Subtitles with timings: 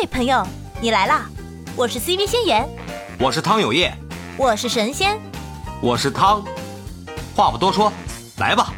[0.00, 0.42] 嘿，朋友，
[0.80, 1.28] 你来啦！
[1.76, 2.66] 我是 CV 仙言，
[3.18, 3.94] 我是汤有业，
[4.38, 5.20] 我是神仙，
[5.82, 6.42] 我是汤。
[7.36, 7.92] 话不多说，
[8.38, 8.72] 来吧，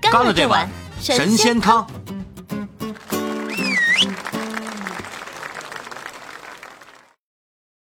[0.00, 0.70] 干了这碗
[1.00, 1.84] 神仙汤。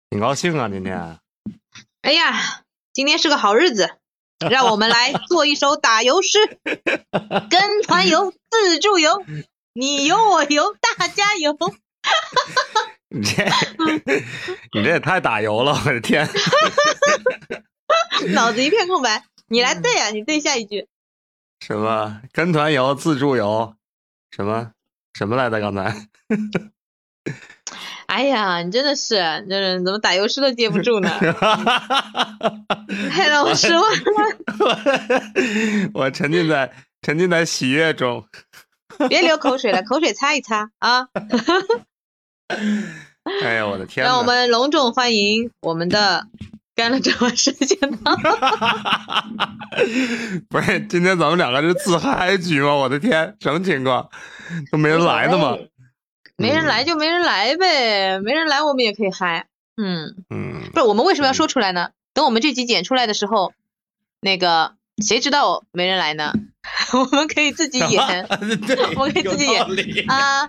[0.09, 1.18] 挺高兴啊，今天。
[2.00, 2.62] 哎呀，
[2.95, 3.91] 今天是个好日子，
[4.50, 6.38] 让我们来做一首打油诗，
[7.50, 9.23] 跟团游，自助游，
[9.75, 11.54] 你游我游，大家游。
[13.09, 13.45] 你这，
[14.73, 16.29] 你这也太打油了，我的天！
[18.34, 20.88] 脑子一片空白，你来对啊，你对下一句。
[21.60, 23.74] 什么跟团游、自助游？
[24.30, 24.73] 什么
[25.15, 25.60] 什么来的？
[25.60, 25.95] 刚才？
[28.07, 29.16] 哎呀，你真的是，
[29.48, 31.09] 这怎么打油诗都接不住呢？
[33.10, 33.91] 太让我失望了。
[35.95, 38.27] 我沉浸在沉浸在喜悦中。
[39.09, 41.09] 别流口水了，口水擦一擦啊！
[43.42, 44.07] 哎呀，我的天！
[44.07, 46.26] 让我们隆重欢迎我们的
[46.74, 48.16] 干了这碗神仙汤。
[50.48, 52.74] 不是，今天咱们两个是自嗨局吗？
[52.74, 54.09] 我的天，什么情况？
[54.71, 55.56] 都没人来的吗？
[56.37, 59.46] 没人来就没人来呗，没人来我们也可以嗨。
[59.76, 61.90] 嗯嗯，不是，我们为什么要说出来呢？
[62.15, 63.52] 等我们这集剪出来的时候，
[64.21, 66.33] 那个谁知道没人来呢？
[66.93, 68.27] 我们可以自己演，
[68.97, 70.49] 我们可以自己演啊。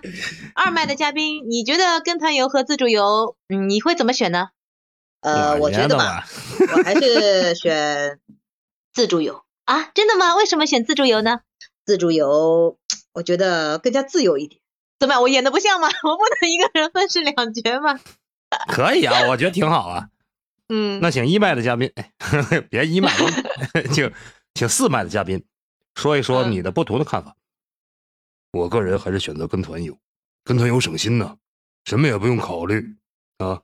[0.54, 4.48] 二麦的嘉宾，你觉得跟团游和自助游，嗯，你会怎么选呢？
[5.20, 6.24] 呃，我觉得吧，
[6.76, 8.18] 我还是选
[8.92, 9.90] 自助游 啊。
[9.94, 10.34] 真的吗？
[10.36, 11.40] 为什么选自助游呢？
[11.84, 12.78] 自助游，
[13.12, 14.60] 我觉得更加自由一点。
[14.98, 15.22] 怎么样？
[15.22, 15.88] 我演的不像吗？
[16.02, 17.98] 我不能一个人分饰两角吗？
[18.68, 20.08] 可以啊，我觉得挺好啊。
[20.68, 21.90] 嗯，那请一麦的嘉宾，
[22.68, 23.10] 别一麦，
[23.92, 24.12] 请
[24.54, 25.44] 请四麦的嘉宾。
[25.94, 27.34] 说一说你的不同的看法。
[28.52, 29.98] 我个人还是选择跟团游，
[30.44, 31.36] 跟团游省心呢，
[31.84, 32.96] 什么也不用考虑
[33.38, 33.60] 啊，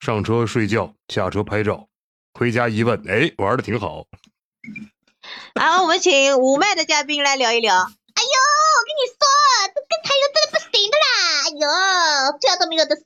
[0.00, 1.88] 上车睡觉，下车拍照，
[2.32, 4.06] 回家一问，哎，玩的挺好。
[5.60, 7.74] 好，我们请五麦的嘉宾来聊一聊。
[7.76, 8.30] 哎呦，
[8.72, 9.18] 我跟你说，
[9.74, 11.06] 这跟团游真的不行的啦！
[11.44, 11.68] 哎呦，
[12.40, 13.04] 这都没有的睡。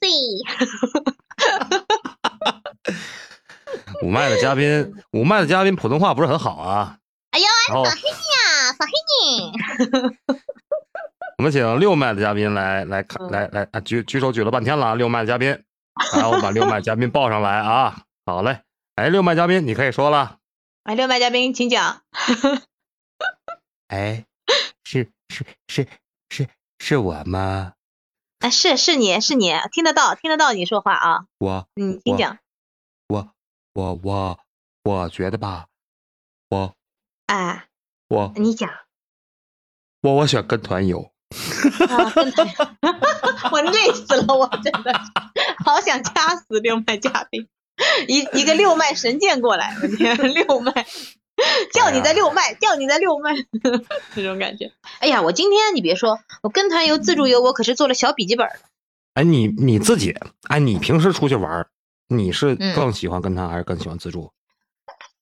[4.06, 6.99] 五麦的嘉宾，五麦的嘉宾普通话不是很好啊。
[7.30, 9.52] 哎呦，扫黑呀，扫黑你！
[11.38, 15.50] 我们请六麦的嘉宾来来看，来来啊，举举手举了半天了啊，六麦的嘉宾，
[16.16, 18.02] 来，我把六麦嘉宾报上来啊。
[18.26, 18.62] 好嘞，
[18.96, 20.38] 哎，六麦嘉宾你可以说了。
[20.82, 22.02] 哎，六麦嘉宾请讲。
[23.88, 24.26] 哎，
[24.84, 25.88] 是是是
[26.30, 26.48] 是
[26.78, 27.74] 是我吗？
[28.40, 31.26] 哎，是是你是你，听得到听得到你说话啊。
[31.38, 32.38] 我嗯，请讲。
[33.08, 33.32] 我
[33.72, 34.38] 我我
[34.82, 35.66] 我觉得吧，
[36.48, 36.74] 我。
[37.30, 37.66] 哎，
[38.08, 38.68] 我你讲，
[40.02, 41.12] 我我选跟团游，
[41.88, 42.76] 啊，跟团，
[43.52, 45.00] 我累死了，我真的
[45.64, 47.46] 好想掐死六麦嘉宾，
[48.08, 50.72] 一一个六脉神剑过来，我天，六脉，
[51.72, 53.30] 叫你在六麦，叫你在六脉，
[54.12, 54.72] 这种感觉。
[54.98, 58.58] 哎呀，我今天你别说，我跟团游、自助游，我可是做了小笔记本的。
[59.14, 60.16] 哎，你你自己，
[60.48, 61.68] 哎，你平时出去玩，
[62.08, 64.32] 你是更喜欢跟团还是更喜欢自助？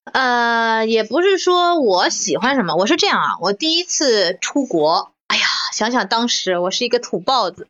[0.05, 5.43] 呃，也不是说我喜欢什么，我是这样啊，我第一次出国，哎呀，
[5.73, 7.67] 想想当时我是一个土包子，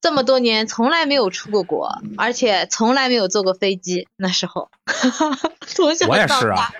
[0.00, 4.70] 这么多年从来没有出过国，而且从来没有坐过飞机，那时候，
[5.66, 6.72] 从小我也是啊，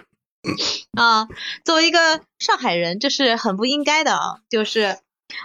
[0.98, 1.28] 啊，
[1.64, 4.98] 作为一个上海人，这是很不应该的啊，就是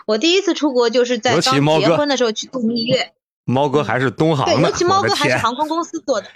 [0.05, 3.13] 我第一次出国就是在刚结婚的时候去度蜜月，
[3.45, 6.27] 猫哥还是东航的，对，尤其猫哥还是航空公司做的，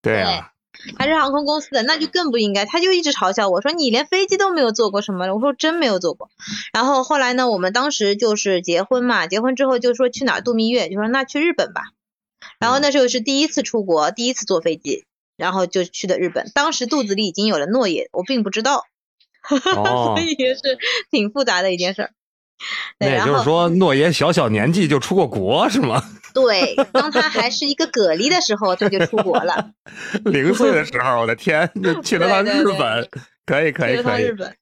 [0.00, 0.52] 对啊。
[0.98, 2.64] 还是航空公司的，那就更不应该。
[2.64, 6.30] 他就一直嘲笑我说：“你连飞机都没有坐过什么？”我说：“真没有坐过。”
[6.72, 11.82] 然后后来呢，我们当时就是结婚嘛，结婚之后就说去哪儿度蜜月，就说那去日本吧。
[12.60, 15.04] 然后那时候是第一次出国，第一次坐飞机，
[15.36, 16.50] 然后就去的日本。
[16.54, 18.84] 当时肚子里已经有了诺言，我并不知道，
[19.48, 20.60] 所以也是
[21.10, 22.10] 挺复杂的一件事儿。
[22.98, 26.02] 那也就是说，诺言小小年纪就出过国是吗？
[26.36, 29.72] 对，当他还是一个蛤蜊的时候，他就出国了。
[30.26, 33.08] 零岁的时候，我的天，就去了趟日本，
[33.46, 34.24] 可以可以可以。
[34.24, 34.54] 日本，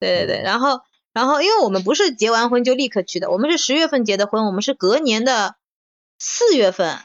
[0.00, 0.80] 对对对，然后
[1.12, 5.54] 然后，因为我们不是结完婚就立刻去的，我们是十月份结的婚，我们是隔年的
[6.18, 6.98] 四月份，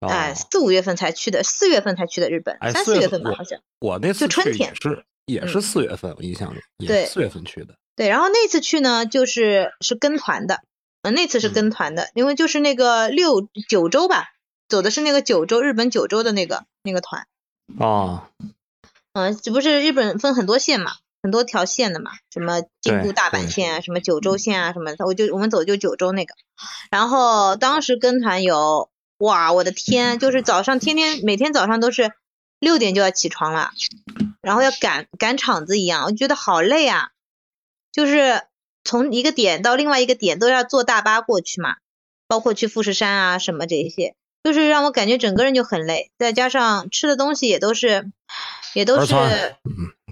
[0.00, 3.60] 哎，四五月份才去的，四月份才去的日本，三四月份吧，好像。
[3.80, 7.74] 我那次春天是也是四月份，我印象里也是四月份去的。
[7.94, 10.60] 对，然后那次去呢，就是是跟团的，
[11.04, 14.32] 嗯，那次是跟团的，因为就是那个六九州吧，
[14.68, 17.26] 走的是那个九州，日本九州的那个那个团。
[17.78, 18.22] 哦。
[19.12, 20.92] 嗯，这不是日本分很多线嘛，
[21.22, 26.34] 很多条线的嘛，什么京都大阪线啊，什么九州线啊，什么，我就我们走就九州那个。
[26.90, 32.12] 然后当时跟团有哇，我的天，就是早上天天每天早上都是
[32.58, 33.70] 六点就要起床了，
[34.40, 37.10] 然后要赶赶场子一样，我觉得好累啊，
[37.92, 38.42] 就是
[38.84, 41.76] 从一个点到另外一个点都要坐大巴过去嘛，
[42.28, 48.10] 包括去富士山啊什么这些，就是让我感觉整个人就很累，再加上吃的东西也都是
[48.74, 49.14] 也都是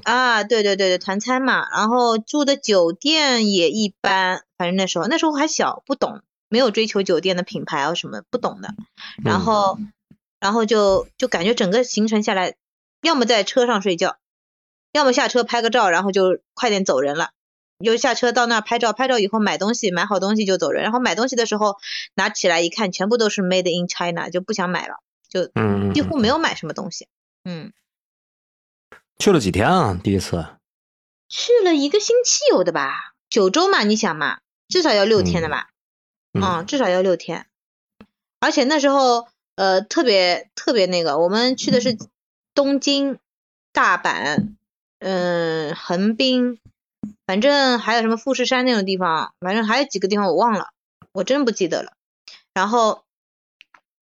[0.05, 8.75] 啊，对对对对，团餐嘛，然后住的酒店也一般，反正那时候那时候还小，不懂，没有追求酒店的品牌啊什么，不懂的，
[9.23, 9.79] 然后
[10.41, 12.57] 然后就就感觉整个行程下来，
[13.03, 14.17] 要么在车上睡觉，
[14.93, 17.31] 要么下车拍个照，然后就快点走人了。
[17.83, 20.83] 就下车到那儿拍照，拍照以后买东西，买好东西就走人。
[20.83, 21.77] 然后买东西的时候
[22.15, 24.97] 拿起来一看，全部都是 Made in China，就不想买了，
[25.29, 27.09] 就嗯，几乎没有买什么东西。
[27.45, 27.73] 嗯，
[29.19, 29.99] 去了几天啊？
[30.03, 30.47] 第一次，
[31.29, 35.71] 去了一个星期有的吧，九州嘛，你想嘛，至少要六天的吧？
[36.33, 37.47] 嗯嗯，至少要六天。
[38.41, 41.97] 而且那时候呃特别特别那个，我们去的是
[42.55, 43.19] 东京、
[43.73, 44.55] 大阪、
[44.99, 46.59] 嗯、横滨，
[47.33, 50.69] 反正还有什么富士山那种地方，反正还有几个地方我忘了，
[51.13, 51.95] 我真不记得了。
[52.53, 53.05] 然后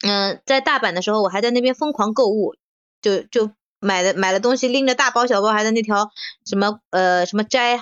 [0.02, 2.56] 嗯、在大阪的时候，我还在那边疯狂购物，
[3.00, 6.10] 就就买的买了东西，拎着大包小包，还在那条
[6.44, 7.78] 什么呃什么斋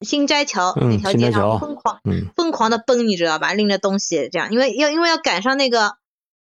[0.00, 3.52] 新斋桥、嗯那条街上疯狂嗯疯狂的奔，你知道吧？
[3.52, 5.96] 拎着东西这样，因为要因为要赶上那个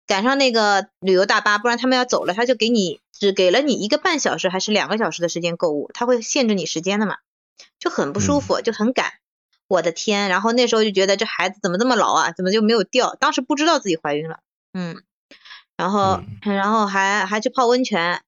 [0.09, 7.19] 赶上那个旅游大巴，不然他们要走了，他就给你只给了你一个半小时还是两个小时的时间购物，他会限制你时间的嘛，
[7.79, 9.13] 就很不舒服，就很赶。
[9.67, 10.29] 我的天！
[10.29, 12.33] 然后那时候就觉得这孩子怎么这么老啊？
[12.33, 13.15] 怎么就没有掉？
[13.15, 14.41] 当时不知道自己怀孕了，
[14.75, 15.03] 嗯，
[15.77, 18.23] 然后然后还还去泡温泉，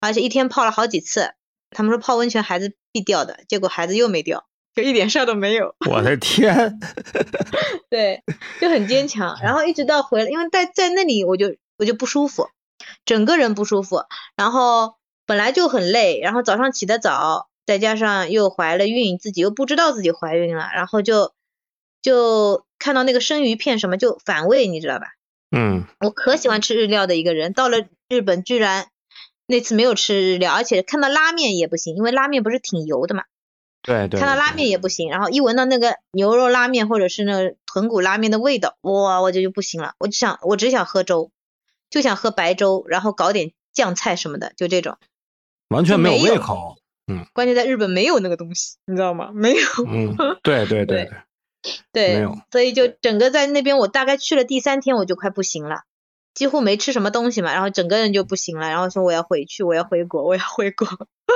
[0.00, 1.34] 而且一天泡了好几次。
[1.70, 5.74] 他们说泡温泉孩子必掉的，结果孩子又没掉，就一点事儿都没有。
[5.90, 6.80] 我的天，
[7.90, 8.22] 对，
[8.58, 9.38] 就很坚强。
[9.42, 12.48] 然后一直到回来，因为在在那里我就我就不舒服，
[13.04, 14.04] 整个人不舒服，
[14.34, 14.94] 然后
[15.26, 21.34] 本来就很累，然后早上起得早，再加上又怀了孕，自己又不知道自己怀孕了，然后就
[22.00, 25.08] 就看到那个生鱼片什么就反胃，你知道吧？
[25.54, 28.86] 嗯我可喜欢吃日料的一个人，到了日本居然
[29.46, 33.24] 那次没有吃日料，而且看到拉面也不行，因为拉面不是挺油的嘛。
[33.82, 41.30] 对对，看到拉面也不行，然后一闻到那个牛肉拉面或者是那个豚骨拉面的味道，哇，我就就不行了，我就想我只想喝粥，
[41.90, 44.96] 就想喝白粥，然后搞点酱菜什么的，就这种。
[45.68, 46.78] 完全没有就没有胃口。
[47.32, 49.30] 关键在日本没有那个东西，你知道吗？
[49.32, 51.10] 没有，嗯，对对对对
[51.92, 55.82] 对，没有所以就整个在那边，我大概去了第三天我就快不行了，
[56.34, 60.86] 几乎没吃什么东西嘛，然后整个人就不行了，然后说我要回去，我要回国，我要回国，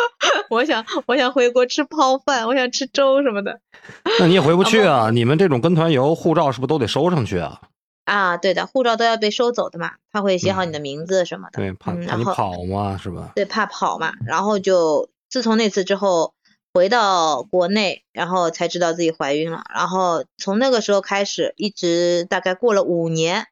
[0.48, 3.60] 我想我想回国吃泡饭，我想吃粥什么的。
[4.20, 5.10] 那你也回不去啊！
[5.10, 7.60] 你们这种跟团游，护照是不是都得收上去啊？
[8.04, 11.58] 啊，对的，护照都要被收走的嘛，他会写好你的名字什么的。
[11.58, 13.32] 对，怕嗯，怕你跑嘛，是吧？
[13.34, 16.34] 对怕跑嘛，然后就自从那次之后
[16.74, 23.46] 回到国内，然后才知道自己怀孕了，然后从那个时候开始，一直大概过了五年，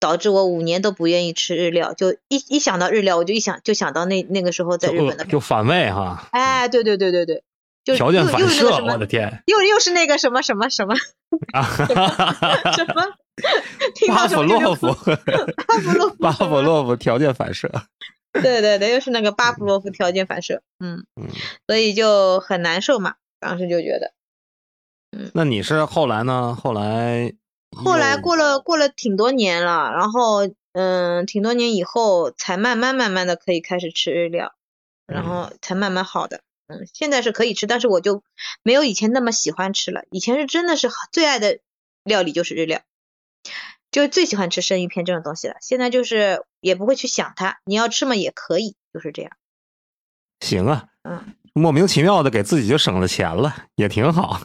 [0.00, 7.44] 导致我五年都不愿意吃日料，就一一想到日料，我就一想就想到那那个时候在日本的，就反胃哈，哎，对对对对对，
[7.84, 10.96] 就条件反射，我的天又又是那个什么什么什么
[11.54, 11.62] 啊！
[12.74, 13.06] 什么，
[14.08, 14.88] 巴甫洛夫
[16.18, 17.70] 巴甫洛夫条件反射。
[18.42, 21.28] 对对对，又是那个巴甫洛夫条件反射，嗯，嗯，
[21.68, 24.12] 所以就很难受嘛，当时就觉得，
[25.32, 26.58] 那你是后来呢？
[26.60, 27.32] 后来
[27.70, 34.52] 后来过了过了挺多年了，然后嗯，挺多年以后才慢慢慢慢的可以开始吃日料，
[35.06, 38.24] 然后才慢慢好的，嗯，现在是可以吃，但是我就
[38.64, 41.60] 没有以前那么喜欢吃了，以前是真的是最爱的
[42.02, 42.80] 料理就是日料。
[43.94, 49.30] 就最喜欢吃生鱼片这种东西了，现在就是也不会去想它，你要吃嘛也可以，就是这样。
[50.40, 54.40] 行啊，嗯，莫名其妙的给自己就省了钱了，也挺好。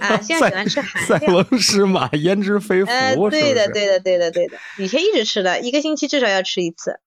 [0.00, 1.36] 啊， 现在喜欢吃海塞料。
[1.36, 4.58] 翁失马，焉知非福，呃，对的，对的，对的，对的。
[4.78, 6.98] 以前一直吃的，一个星期至少要吃一次，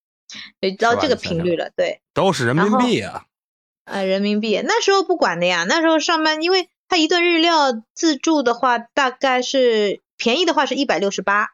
[0.61, 1.71] 就到这个频率了。
[1.75, 3.25] 对，都是人民币啊。
[3.83, 11.49] 呃，人民币那时候不管的呀，那时候上班，因为他一顿日料自助的话，大概是便宜的话是一百六十八，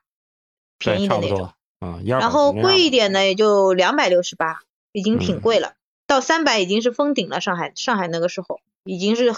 [0.78, 5.74] 便宜的那种，啊，然后贵一点的也就两百六十八，已经挺嗯贵了。
[6.06, 9.36] 到三百已经是封顶了，上海上海那个时候已经是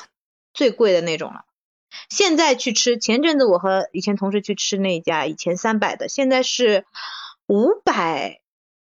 [0.53, 1.45] 最贵的那种了。
[2.09, 6.85] 现在去吃，前阵子我和以前同事去吃那家，以前三百的，现在是
[7.47, 8.41] 五百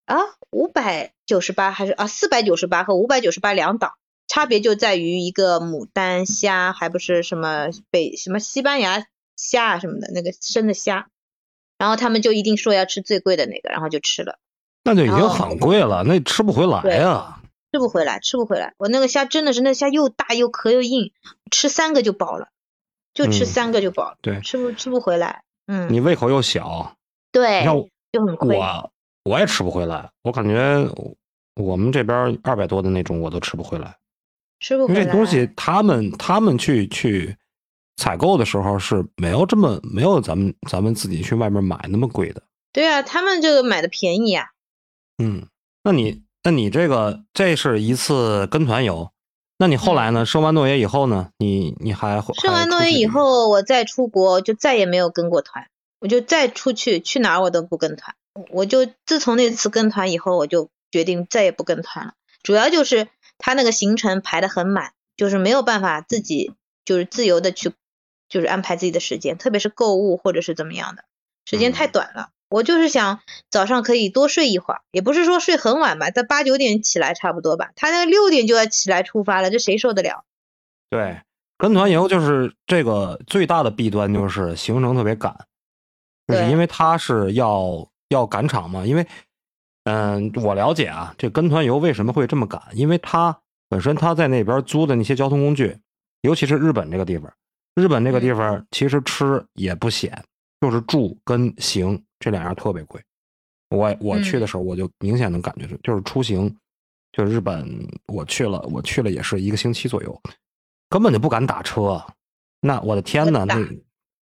[0.05, 0.17] 啊，
[0.51, 3.93] 五百九十八还是啊四百九十八和五百九十八两档，
[4.27, 11.09] 差别就在于一个牡丹虾，还不是什么北什么西班牙虾啊什么的那个生的虾，
[11.77, 14.37] 然后他们就一定说要吃最贵的那个，然后就吃了，
[14.83, 17.39] 那就已经很贵了，那吃不回来呀。
[17.71, 18.75] 吃不回来，吃不回来。
[18.77, 21.11] 我那个虾真的是那虾又大又壳又硬，
[21.49, 22.49] 吃三个就饱了，
[23.15, 25.41] 就吃嗯三个就饱了，对吃不吃不回来。
[25.65, 26.95] 嗯，你胃口又小，
[27.31, 28.55] 对你看我，就很亏。
[28.57, 28.91] 我
[29.23, 30.87] 我也吃不回来，我感觉
[31.55, 33.95] 我们这边二百多的那种我都吃不回来，
[34.59, 34.99] 吃不回来。
[34.99, 37.35] 为这东西他们他们去去
[37.95, 42.43] 采购的时候是没有这么没有咱们咱们自己去外面买那么贵的。
[42.71, 44.47] 对啊，他们这个买的便宜啊。
[45.17, 45.47] 嗯，
[45.83, 49.11] 那你那你这个这是一次跟团游，
[49.59, 50.25] 那你后来呢？
[50.25, 51.29] 生完诺言以后呢？
[51.37, 55.67] 你你还会嗯生完诺言以，后，我再出国就再也没有跟过团，
[55.99, 58.15] 我就再出去去哪儿我都不跟团。
[58.49, 62.13] 我就自从那次跟团以后，我就决定再也不跟团了。
[62.41, 63.07] 主要就是
[63.37, 67.71] 他那个行程排的很满，就是没有办法自己就是自由的去
[68.33, 71.03] 就是安排自己的时间，特别是购物或者是怎么样的，
[71.45, 72.29] 时间太短了。
[72.49, 73.19] 我就是想
[73.51, 77.69] 早上可以多睡一会儿，也不是说睡很晚吧，在八九点起来差不多吧。
[77.75, 80.23] 他那个六点就要起来出发了，这谁受得了？
[80.89, 81.21] 对，
[81.59, 85.31] 跟团游就是这个最大的弊端就是行程特别赶，
[86.27, 88.83] 就是对因为他是要要赶场嘛。
[88.83, 89.05] 因为，
[89.83, 92.59] 嗯，我了解啊，这跟团游为什么会这么赶？
[92.73, 95.77] 因为他本身他在那边租的那些交通工具，
[96.21, 97.31] 尤其是日本这个地方，
[97.75, 100.23] 日本那个地方其实吃也不显，
[100.61, 103.01] 就是住跟行这两样特别贵。
[103.69, 106.55] 我我去的时候，我就明显能感觉出，就是出行，
[107.11, 107.67] 就是日本，
[108.05, 110.21] 我去了，我去了也是一个星期左右，
[110.89, 111.99] 根本就不敢打车。
[112.61, 113.55] 那我的天呐，那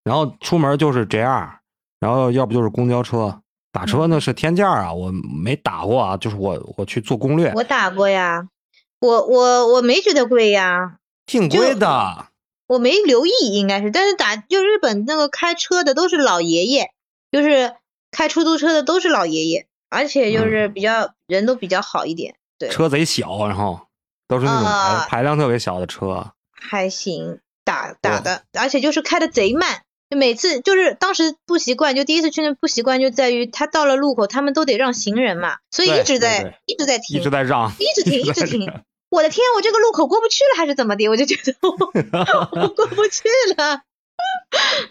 [0.04, 1.48] 然后出门就是 JR，
[2.00, 4.92] 然后要不就是公交车，打车那是天价啊！
[4.92, 8.48] 我没打过啊，就是我我去做攻略，我打过呀，
[9.00, 12.31] 我我我没觉得贵呀，挺贵的。
[12.66, 16.90] 我没留意应该是，但是打就日本那个开车的都是老爷爷，
[17.30, 17.74] 就是
[18.10, 23.80] 开出租车的都是老爷爷，而且就是比较、人都比较好一点，对，车贼小，然后
[24.28, 26.32] 都是那种排、啊排量特别小的车。
[26.52, 29.82] 还行，打打的，而且就是开的贼慢。
[30.08, 38.82] 就每次就是当时不习惯，就第一次去那不习惯就在于他到了路口，他们都得让行人嘛，所以一直在一直在停，一直在让，一直停，一直 停让。
[39.12, 41.06] 我的天，我这个路口过不去了还是怎么的？
[41.08, 41.70] 我就觉得我
[42.62, 43.28] 我过不去
[43.58, 43.82] 了，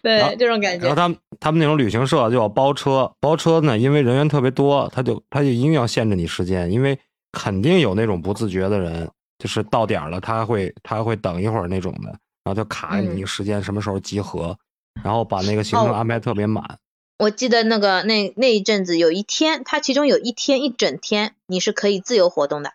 [0.03, 0.85] 对这种感觉。
[0.85, 6.97] 然后他们他们那种旅行社就要包车，包车呢，因为人员特别多，他就他就一定要限制你时间，因为
[7.31, 9.09] 肯定有那种不自觉的人，
[9.39, 12.09] 就是到点儿了，他还会他还会等一会儿那种的，
[12.43, 14.55] 然后就卡你一个时间，什么时候集合，
[15.03, 16.77] 然后把那个行程哦安排特别满。
[17.17, 22.73] 我记得那个那那一阵子有一天，他其中有一天一整天你是可以自由活动的，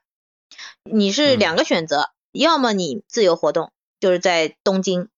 [0.90, 5.08] 你是嗯两个选择，要么你自由活动，就是在东京，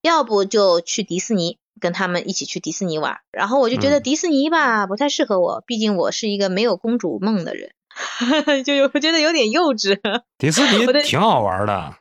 [0.00, 3.20] 要不就去迪士尼，跟他们一起去迪士尼玩。
[3.30, 7.72] 然后我就觉得嗯迪士尼吧不太适合我，毕竟我是一个没有公主梦的人，
[8.64, 10.00] 就有觉得有点幼稚。
[10.38, 11.96] 迪士尼挺好玩的，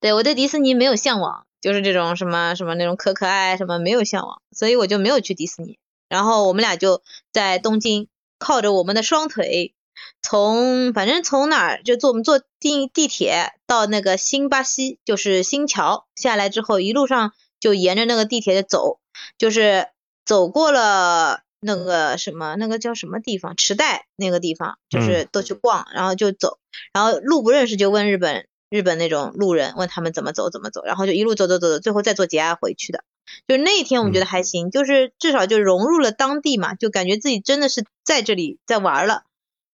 [0.00, 5.78] 对我对迪士尼没有向往，就是这种什么什么那种可可爱什么没有向往，所以我就没有去迪士尼。
[6.08, 7.02] 然后我们俩就
[7.32, 9.74] 在东京靠着我们的双腿，
[10.22, 19.00] 从反正从哪儿就坐我们坐地地铁到那个新巴西，就是新桥下来之后，一路上就沿着那个地铁走，
[19.38, 19.88] 就是
[20.24, 26.58] 走过了那个什么那个叫什么地方，池袋那个地方，就是都去逛，然后就走，
[26.92, 33.04] 然后路不认识就问日本日本那种路人，问他们怎么走怎么走，然后就一路走走走走，最后再坐 JR 回去的。
[33.48, 39.24] 就是那一天我们觉得还行，就是至少就融入了当地嘛，就感觉自己真的是在这里在玩了。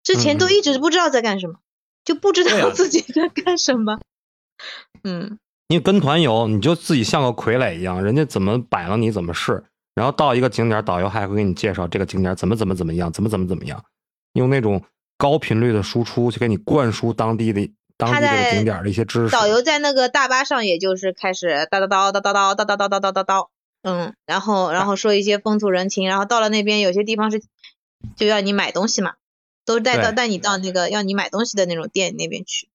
[0.04, 1.54] 之前都一直不知道在干什么，
[2.04, 3.98] 就不知道 自己在干什么。
[5.02, 13.82] 嗯，你跟团游，你就自己像个傀儡一样，人家怎么摆了你怎么试，然后到一个景点，导游还会给你介绍这个景点怎么怎么怎么样，怎么怎么怎么样，
[14.34, 14.82] 用那种
[15.16, 19.32] 高频率的输出去给你灌输当地的当地这个景点的一些知识。
[19.32, 23.48] 导游在那个大巴上，也就是开始叨叨叨叨叨叨叨叨叨叨叨叨叨，
[23.82, 27.42] 嗯，然后然后说一些风土人情，然后到了那边有些地方是
[28.16, 29.14] 就要你买东西嘛，
[29.64, 32.68] 都带到带你到那个要你买东西的那种店那边去。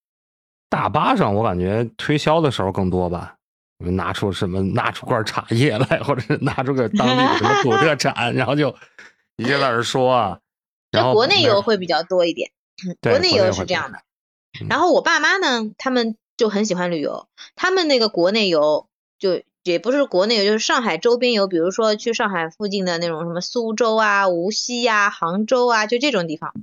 [0.69, 3.35] 大巴上，我感觉推销的时候更多吧，
[3.79, 8.75] 拿出什么拿出罐茶叶来，或者是拿出个当地的什么土特产，然后就
[9.37, 10.39] 一直在那儿说啊。
[10.91, 12.51] 然后国内游会比较多一点，
[13.01, 13.97] 国内游是这样的。
[13.97, 14.03] 嗯
[14.67, 18.87] 然后我爸妈呢，他们就很喜欢旅游，他们那个国内游
[19.19, 26.53] 就也不是国内游，就是上海周边游，比如说去上海附近的那种什么苏州啊、无锡呀、杭州啊，就这种地方，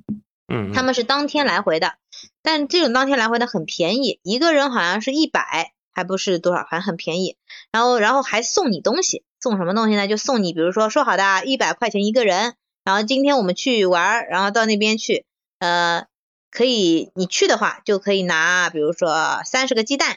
[0.48, 1.94] 嗯，嗯他们是当天来回的，
[2.42, 7.36] 但这种当天来回的很便宜，一个人好像是一百，还不是多少，反正很便宜。
[7.70, 10.08] 然后然后还送你东西，送什么东西呢？
[10.08, 15.26] 就送你，比如说说好的一百块钱一个人，然后今天我们去玩，然后到那边去，
[15.58, 16.06] 呃，
[16.50, 20.16] 可以你去的话就可以拿，比如说三十个鸡蛋，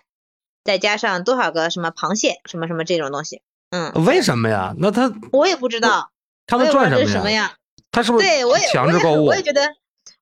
[0.69, 3.41] 再加上多少个什么螃蟹，什么什么这种东西。
[3.71, 4.75] 嗯，为什么呀？
[4.77, 6.11] 那他我也不知道，
[6.45, 7.07] 他们赚什么呀？
[7.11, 7.55] 是么呀？
[7.89, 9.35] 他是不是对，我也强制购物我也我？
[9.37, 9.67] 也觉得，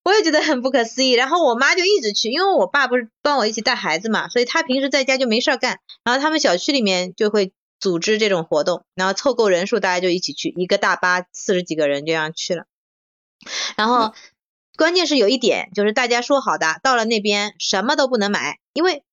[0.06, 1.12] 我也觉得很不可思议。
[1.12, 5.82] 然后我妈就一直去，因为我爸不是帮我一起带孩子嘛，所以他平时在家就没事儿干。
[6.06, 12.64] 然后他们小区里面就会组织这种活动，然后凑够人数，大家就一起去，一个大巴四十几个人这样去了。
[13.76, 14.14] 然后
[14.78, 19.04] 关键是有一点，就是大家说好的，到了那边什么都不能买，因为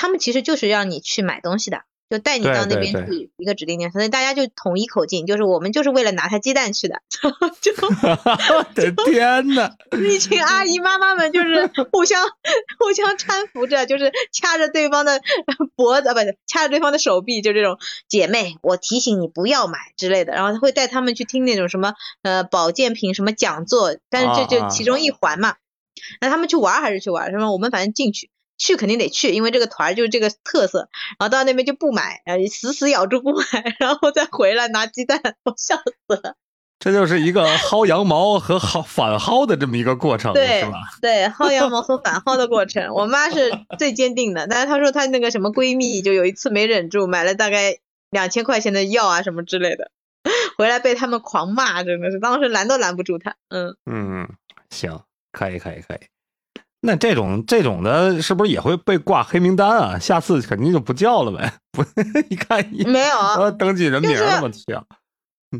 [0.00, 1.82] 他们其实就是让你去买东西的。
[2.08, 7.00] 就带你到那边去一个指定地方，所以大家就统一口径，就是我们就是为了拿他鸡蛋去的，
[7.62, 7.70] 就
[8.58, 9.70] 我的天呐！
[9.96, 12.26] 一群阿姨妈妈们就是互相
[12.80, 15.20] 互相搀扶着，就是掐着对方的
[15.76, 17.78] 脖子，啊不是掐着对方的手臂，就这种
[18.08, 20.32] 姐妹，我提醒你不要买之类的。
[20.32, 25.54] 然后他会带他们去听那种什么呃保健品什么讲座，但是这就其中一环嘛。
[26.20, 28.30] 那他们去玩还是去玩儿，什么我们反正进去。
[28.60, 30.90] 去肯定得去，因为这个团儿就是这个特色。
[31.18, 33.42] 然后到那边就不买，死死咬住不买，
[33.80, 36.36] 然后再回来拿鸡蛋，我笑死了。
[36.78, 40.78] 这就是一个薅羊毛和薅反薅的这么一个过程，对是吧？
[41.00, 44.46] 对，薅羊毛和反薅的过程，我妈是 最坚定的。
[44.46, 47.78] 但是她说她那个什么闺蜜，就有一次没忍住，买了大概
[48.10, 49.90] 两千块钱的药啊什么之类的，
[50.56, 53.36] 回来被他们狂骂，真的是当时拦都拦不住她。
[53.48, 54.28] 嗯，嗯，
[54.70, 55.00] 行，
[55.32, 55.98] 可以，可以，可以。
[56.82, 59.98] 那这种这种的，是不是也会被挂黑名单啊？
[59.98, 61.52] 下次肯定就不叫了呗？
[61.72, 61.84] 不，
[62.30, 64.82] 一看一没有，呃登记人名就是了，我天！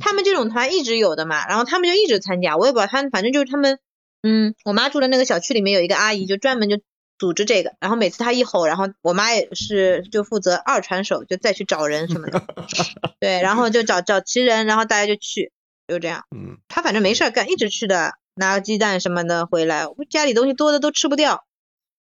[0.01, 3.79] 他们这种团一直有的嘛，然后他们就一直参加，我也不知道他们，反正就是他们，
[4.23, 6.79] 嗯，我妈住的那个小区里面有一个阿姨，就专门就
[7.19, 12.43] 组织这个，然后每次她一吼，然后我妈也是就负责二传手，就再去找人什么的，
[13.21, 15.53] 对，然后就找找齐人，然后大家就去，
[15.89, 16.23] 就这样。
[16.35, 21.45] 嗯，她反正没事儿干，一直去的，拿个鸡蛋什么的回来，我家里东西多的都吃不掉，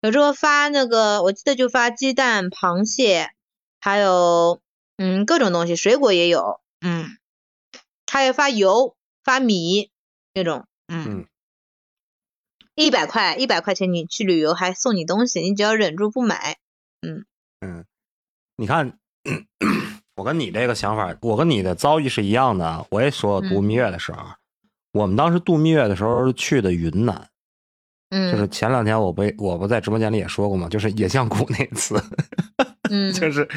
[0.02, 3.30] 有时候发那个，我记得就发鸡蛋、螃蟹，
[3.80, 4.60] 还有
[4.97, 7.17] 嗯各种东西，水果也有，嗯。
[8.12, 9.91] 还有发油、发米
[10.34, 11.25] 那种，嗯嗯，
[12.73, 16.58] 一百块，一百块钱你去旅游还送你东西，你只要忍住不买，
[17.02, 17.28] 嗯
[17.62, 17.86] 嗯，
[18.56, 18.97] 你看，
[20.17, 22.84] 我跟你这个想法，我跟你的遭遇是一样的啊。
[22.89, 24.25] 我也说度蜜月的时候，
[24.91, 27.30] 我们当时度蜜月的时候去的云南，
[28.10, 32.02] 嗯，就是前两天我不我不在直播间里也说过嘛，就是野象谷那次，
[32.89, 33.47] 嗯， 就是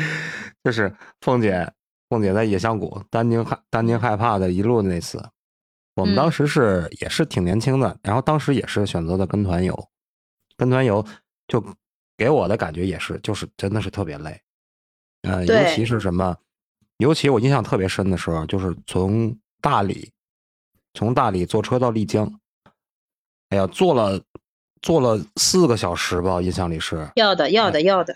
[0.62, 1.73] 就是凤姐
[2.09, 5.23] 凤姐在野象谷担惊害担惊害怕的一路的那次，
[5.95, 6.16] 我们嗯。
[6.16, 9.88] 当时是也是挺年轻的，然后当时也是选择的跟团游，
[10.57, 11.05] 跟团游
[11.49, 11.64] 就
[12.18, 14.38] 给我的感觉也是就是真的是特别累，
[15.23, 16.37] 呃，尤其是什么，
[16.99, 20.12] 尤其我印象特别深的时候，就是从大理
[20.94, 22.40] 从大理坐车到丽江，
[23.50, 24.20] 哎呀，坐了
[24.81, 27.11] 坐了四个小时吧，印象里是。
[27.16, 28.14] 要的要的要的，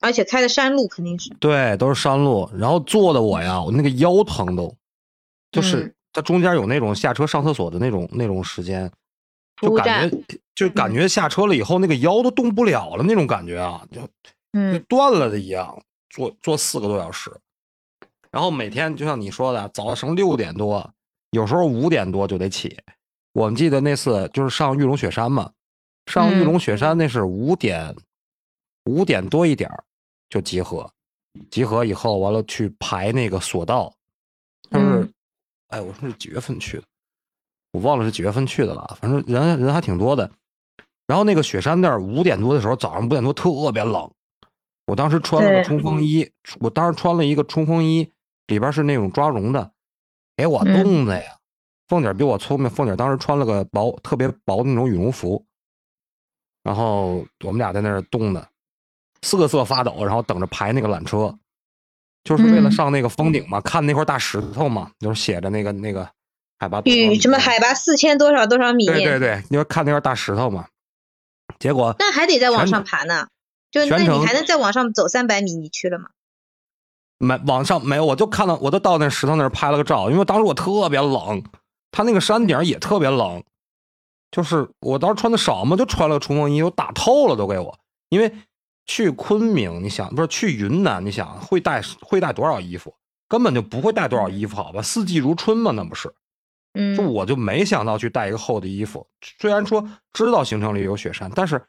[0.00, 4.74] 而且开的山路肯定是，对，都是山路，然后坐的我呀，我那个腰疼都，
[5.50, 5.94] 就是嗯。
[6.10, 8.90] 它中间有那种下车上厕所的那种那种时间，
[9.60, 14.08] 就感觉就感觉下车了以后那个腰都动不了了那种感觉啊，就就。
[14.54, 17.30] 嗯断了的一样，坐坐四个多小时，
[18.30, 20.90] 然后每天就像你说的，早上六点多，
[21.30, 22.76] 有时候五点多就得起。
[23.32, 25.50] 我们记得那次就是上玉龙雪山嘛，
[26.06, 26.44] 上玉嗯。
[26.44, 27.94] 龙雪山那是五点
[28.86, 29.84] 五点多一点儿
[30.30, 30.90] 就集合，
[31.50, 33.92] 集合以后完了去排那个索道，
[34.70, 35.12] 就是，嗯。
[35.68, 36.84] 哎，我说是几月份去的，
[37.72, 40.30] 我忘了是几月份去的了，反正人人还挺多的。
[41.06, 44.10] 然后那个雪山那儿五点多的时候，早上五点多特别冷，
[44.86, 48.10] 我当时穿了个冲锋衣，我当时穿了一个冲锋衣，
[48.46, 49.70] 里边是那种抓绒的，
[50.38, 51.32] 给我嗯冻的呀。
[51.88, 55.44] 凤姐比我聪明，凤姐当时穿了个薄、特别薄的那种羽绒服，
[56.62, 58.46] 然后我们俩在那儿冻的，
[59.22, 61.36] 瑟瑟发抖，然后等着排那个缆车，
[62.24, 66.08] 就是为了嗯上那个峰顶嘛，看那块大石头嘛，就是写着那个那个
[66.58, 66.82] 海拔
[67.20, 70.68] 什么海拔四千多少多少米，对对对，因为看那块大石头嘛，
[71.58, 73.28] 结果那还得再往上爬呢，
[73.70, 76.10] 就那你还能再往上走三百米，你去了吗？
[77.18, 81.42] 没网上没有，我就看到我就到那石头那儿拍了个照，因为当时我特别冷，
[81.90, 83.42] 它那个山顶也特别冷，
[84.30, 87.78] 就是我当时穿的少嘛，就穿了个冲锋衣，我打透了都给我，
[88.08, 88.32] 因为
[88.86, 92.94] 去昆明，你想不是去云南，你想会带会带多少衣服？
[93.28, 94.80] 根本就不会带多少衣服，好吧？
[94.80, 96.10] 四季如春嘛，那不是？
[96.74, 99.06] 嗯就，我就没想到去带一个厚的衣服，
[99.38, 101.60] 虽然说知道行程里有雪山，但是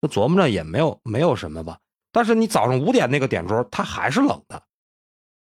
[0.00, 1.78] 就琢磨着也没有没有什么吧。
[2.12, 4.62] 但是你早上五点那个点钟，它还是冷的，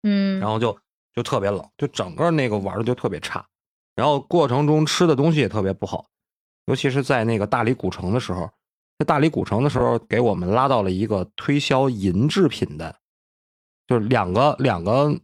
[0.02, 0.76] 嗯，然后就
[1.14, 3.46] 就特别冷，就整个那个玩的就特别差，
[3.94, 6.06] 然后过程中吃的东西也特别不好，
[6.66, 8.50] 尤其是在那个大理古城的时候，
[8.98, 12.96] 在大理古城的时候给我们拉到了一个推销银制品的，
[13.86, 15.14] 就是两个两个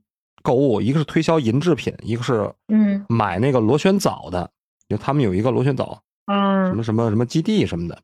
[0.42, 3.04] 购物，一个是推销银制品，一个是嗯。
[3.08, 4.50] 买那个螺旋藻的，
[4.88, 8.02] 就他们有一个螺旋藻，什嗯么什么什么基地什么的，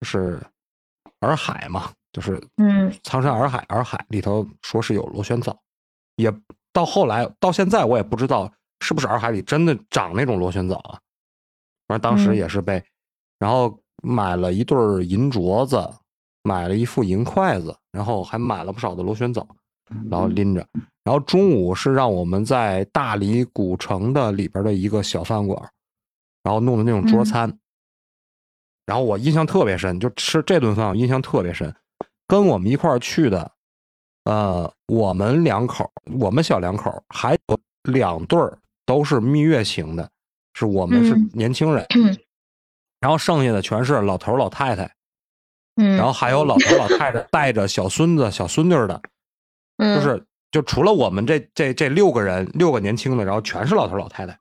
[0.00, 0.40] 就是
[1.20, 5.56] 洱海嘛，就是嗯苍山洱海，洱海里头说是有螺旋藻，
[6.16, 6.32] 也
[6.72, 10.98] 到后来到现在我也不知道是不是洱海里真的长那种螺旋藻啊。
[11.86, 12.82] 反正当时嗯也是被，
[13.38, 15.88] 然后买了一对银镯子，
[16.42, 19.46] 买了一副银筷子，然后还买了不少的螺旋藻，
[20.10, 20.66] 然后拎着。
[21.04, 25.70] 然后中午是让我们在大理古城的里边的一个小饭馆，
[26.42, 27.58] 然后弄的那种桌嗯餐。
[28.86, 31.72] 然后我印象特别深，就吃这顿饭我印象特别深。
[32.28, 33.50] 跟我们一块儿去的，
[34.24, 40.08] 呃，我们两口，我们小两口，还有两对儿都是蜜月型的，
[40.52, 41.30] 是我们是嗯。
[41.32, 42.16] 年轻人，嗯。
[43.00, 44.94] 然后剩下的全是老头老太太，
[45.76, 49.00] 嗯，然后还有老头老太太带着小孙子 小孙女的，
[49.78, 49.96] 嗯。
[49.96, 54.38] 就是就除了我们这这这六个人，六个年轻的，然后全是老头老太太，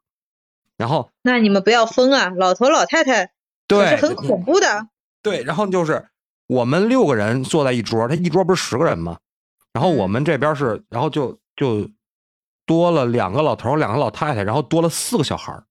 [0.75, 3.31] 然后那你们不要疯啊，老头老太太可
[3.67, 4.87] 对是很恐怖的。
[5.21, 6.07] 对，然后就是
[6.47, 9.17] 我们六个人坐在一桌，他一桌不是十个人吗？
[9.73, 11.87] 然后我们这边是，然后就就
[12.65, 15.63] 多了两个老头，两个老太太，然后多了四个小孩儿，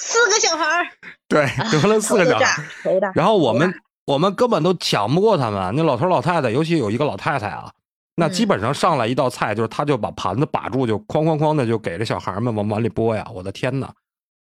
[0.00, 0.86] 四个小孩儿，
[1.28, 2.62] 对，多了四个小孩
[3.14, 3.74] 然后我们
[4.06, 7.70] 我们根本都抢不过他们，那老头老太太，尤其有一个老太太啊，
[8.16, 13.26] 那基嗯本上上来一道菜，就是他就把盘子把住，就哐哐哐的就给这小孩们往碗里拨呀！
[13.34, 13.92] 我的天呐，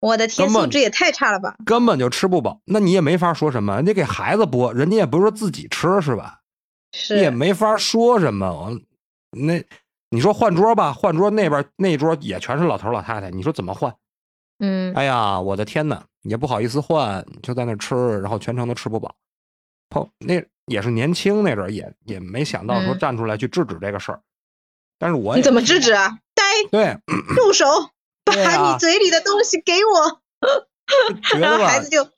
[0.02, 1.56] 我的天，素质也太差了吧？
[1.66, 2.60] 根本就吃不饱。
[2.66, 6.40] 那你也没法说什么，你给孩子播，人家也不是说自己吃是吧？
[6.92, 8.52] 是你也没法说什么。
[8.52, 8.80] 我
[9.30, 9.64] 那
[10.10, 13.96] 你说换桌吧，换桌那边那桌也全是老头老太太，你说怎么换？
[14.60, 19.16] 嗯哎呀，我的天呐，也不好意思换，就在那吃，然后全程都吃不饱。
[19.90, 24.20] 碰那也是年轻那阵儿，也也没想到说嗯站出来去制止这个事儿。
[24.98, 26.18] 但是我也你怎么制止啊？
[26.34, 26.98] 呆，对
[27.36, 27.66] 住手！
[28.34, 30.22] 把你嘴里的东西给我。
[31.40, 31.80] 然后孩？
[31.80, 32.10] 子就哇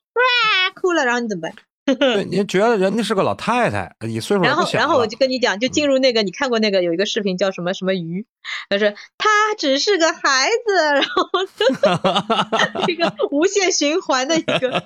[0.76, 1.54] 哭了，然后你怎么办？
[1.86, 8.26] 对，你觉得人家是个老太太，你岁数也然后，然后我就跟你讲，就进入那个你看过那个有一个视频叫什么什么鱼，
[8.70, 14.84] 他说他只是个孩子， 然后 一个无限循环的一个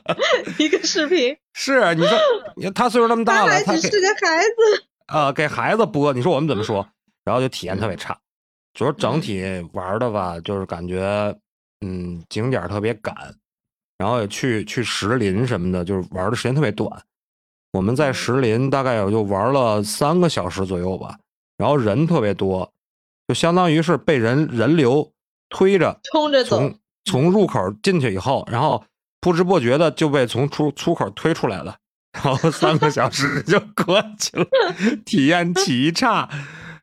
[0.58, 2.18] 一个视频，是你说，
[2.56, 4.84] 你看他岁数那么大了，他还只是个孩子。
[5.06, 6.88] 啊、给孩子播，你说我们怎么说？
[7.24, 8.18] 然后就体验特别差，
[8.78, 11.36] 主要整体玩的吧，就是感觉
[11.82, 13.12] 嗯景点特别赶，
[13.98, 16.88] 然后也去去石林什么的，就是玩的时间特别短。
[17.74, 21.18] 我们在石林大概也就玩了三个小时左右吧，
[21.58, 22.72] 然后人特别多，
[23.28, 25.12] 就相当于是被人人流
[25.50, 28.84] 推着冲着走，从从入口进去以后，然后
[29.20, 31.76] 不知不觉的就被从出出口推出来了，
[32.14, 34.46] 然后三个小时 就过去了，
[35.04, 36.30] 体验极差。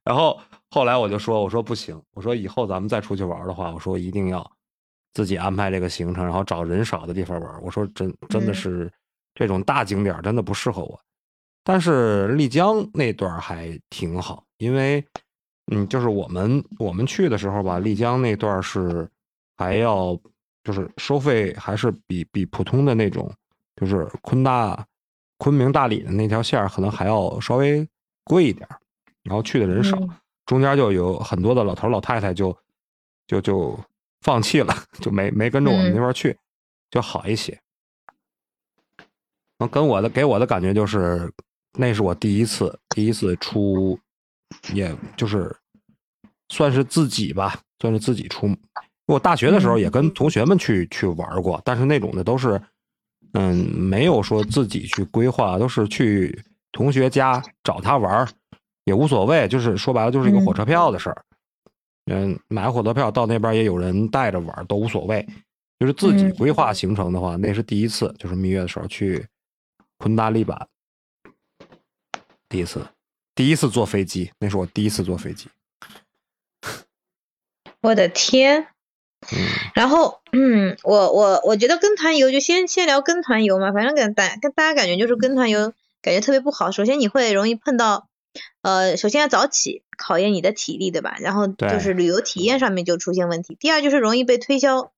[0.03, 0.41] 然后
[0.75, 4.45] 后来我就说，我说不行，我说以后咱们再出去玩的话，我说一定要
[5.13, 7.63] 自己安排这个行程，然后找人少的地方玩。
[7.63, 8.93] 我说真真的嗯是
[9.37, 11.01] 这种大景点真的不适合我。
[11.63, 15.07] 但是丽江那段儿还挺好，因为
[15.71, 19.09] 嗯，就是我们我们去的时候吧，丽江那段儿是
[19.57, 20.19] 还要
[20.65, 23.33] 就是收费还是比比普通的那种，
[23.77, 24.85] 就是昆大
[25.39, 27.89] 昆明大理的那条线可能还要稍微
[28.25, 28.69] 贵一点，
[29.23, 30.11] 然后去的人少，嗯
[30.47, 32.57] 中间就有很多的老头老太太就
[33.27, 33.79] 就就
[34.21, 36.37] 放弃了， 就没没跟着我们嗯那边儿去，
[36.91, 37.59] 就好一些。
[39.59, 41.33] 那跟我的给我的感觉就是，
[41.79, 43.99] 那是我第一次第一次出，
[44.73, 45.55] 也就是
[46.49, 48.51] 算是自己吧，算是自己出。
[49.07, 52.61] 我大学的时候也跟同学们去去玩过，但是那种的都是，
[53.35, 58.29] 嗯，没有说自己去规划，都是去同学家找他玩儿，
[58.85, 61.25] 也无所谓，就是说白了就是一个火车票的事儿。
[62.07, 65.27] 嗯，买火车票到那边也有人带着玩儿，都无所谓。
[65.79, 69.27] 就是自己嗯规划行程的话，那是第一次，就是蜜月的时候去
[69.99, 70.69] 昆大丽版，
[72.49, 72.87] 第一次，
[73.35, 75.49] 第一次坐飞机，那是我第一次坐飞机。
[77.83, 78.69] 我的天！
[79.33, 79.39] 嗯，
[79.75, 86.71] 然后，嗯，我我我觉得跟团游就先先聊跟团游嘛，反正跟大跟大家感觉就是跟团游感觉特别不好。
[86.71, 88.07] 首先你会容易碰到，
[88.63, 91.17] 呃，首先要早起，考验你的体力，对吧？
[91.21, 93.57] 然后就是旅游体验上面就出现问题。
[93.61, 94.93] 第二就是容易被推销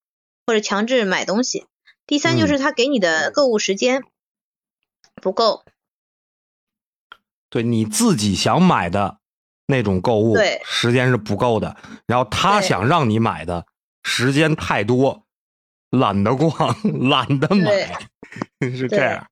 [0.47, 1.67] 或者强制买东西。
[2.07, 4.03] 第三就嗯是他给你的购物时间
[5.17, 5.65] 不够。
[7.51, 9.19] 对你自己想买的，
[9.67, 13.67] 那种购物对时间是不够的，然后他想让你买的
[14.03, 15.27] 时间太多，
[15.91, 16.77] 懒得逛，
[17.09, 17.99] 懒得买，
[18.61, 19.27] 是这样。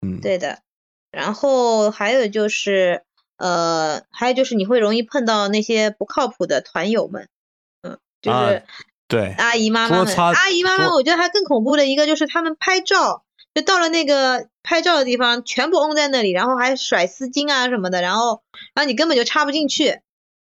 [0.00, 0.62] 嗯，对的。
[1.10, 3.02] 然后还有就是，
[3.38, 7.28] 呃，还有就是你会容易碰到那些不靠谱的团友们，
[7.82, 8.62] 嗯，就啊是
[9.08, 13.24] 对，阿姨妈妈们，阿姨妈妈，我觉得还更恐怖的一个就是他们拍照，
[13.54, 18.42] 就到了那个拍照的地方，全部拥在那里，然后还甩丝巾啊什么的，然后
[18.74, 20.00] 然后你根本就插不进去。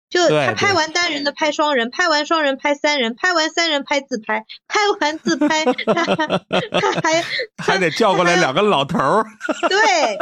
[0.09, 7.25] 就他拍完单人的拍双人，拍完双人拍三人，拍完三人拍自拍，拍完自拍他他还
[7.57, 9.25] 还得叫过来两个老头儿，
[9.67, 10.19] 对，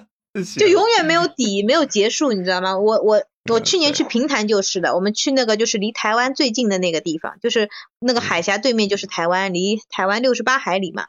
[0.44, 2.78] 就永远没有底，没有结束，你知道吗？
[2.78, 11.06] 我我我去年去平潭就是的，我们去那个就是离台湾最近的那个地方，就是那个海峡对面就是台湾，离台湾六十八海里嘛。